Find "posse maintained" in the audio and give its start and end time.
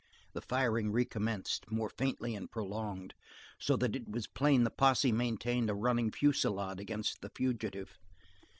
4.71-5.69